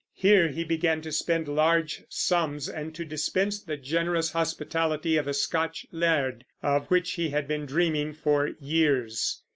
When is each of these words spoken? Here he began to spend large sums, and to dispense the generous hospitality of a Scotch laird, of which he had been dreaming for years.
Here 0.15 0.47
he 0.47 0.63
began 0.63 1.01
to 1.03 1.11
spend 1.11 1.47
large 1.47 2.05
sums, 2.09 2.67
and 2.67 2.95
to 2.95 3.05
dispense 3.05 3.61
the 3.61 3.77
generous 3.77 4.31
hospitality 4.31 5.15
of 5.15 5.27
a 5.27 5.33
Scotch 5.35 5.85
laird, 5.91 6.43
of 6.63 6.87
which 6.87 7.11
he 7.11 7.29
had 7.29 7.47
been 7.47 7.67
dreaming 7.67 8.13
for 8.13 8.49
years. 8.59 9.43